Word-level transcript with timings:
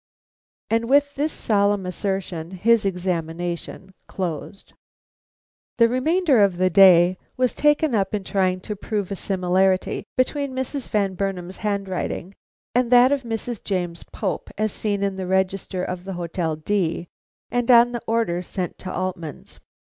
And 0.71 0.89
with 0.89 1.13
this 1.13 1.31
solemn 1.31 1.85
assertion 1.85 2.49
his 2.49 2.85
examination 2.85 3.93
closed. 4.07 4.73
The 5.77 5.87
remainder 5.87 6.41
of 6.41 6.57
the 6.57 6.71
day 6.71 7.19
was 7.37 7.53
taken 7.53 7.93
up 7.93 8.15
in 8.15 8.23
trying 8.23 8.61
to 8.61 8.75
prove 8.75 9.11
a 9.11 9.15
similarity 9.15 10.05
between 10.17 10.53
Mrs. 10.55 10.89
Van 10.89 11.13
Burnam's 11.13 11.57
handwriting 11.57 12.33
and 12.73 12.91
that 12.91 13.11
of 13.11 13.21
Mrs. 13.21 13.63
James 13.63 14.01
Pope 14.01 14.49
as 14.57 14.71
seen 14.71 15.03
in 15.03 15.17
the 15.17 15.27
register 15.27 15.83
of 15.83 16.03
the 16.03 16.13
Hotel 16.13 16.55
D 16.55 17.07
and 17.51 17.69
on 17.69 17.91
the 17.91 18.01
order 18.07 18.41
sent 18.41 18.79
to 18.79 18.91
Altman's. 18.91 19.59